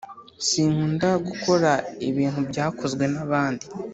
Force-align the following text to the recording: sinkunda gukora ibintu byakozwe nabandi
sinkunda 0.47 1.09
gukora 1.27 1.71
ibintu 2.09 2.39
byakozwe 2.49 3.03
nabandi 3.13 3.65